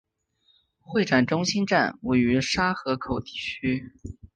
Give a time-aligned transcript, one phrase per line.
[0.79, 3.93] 会展中心站位于沙河口区。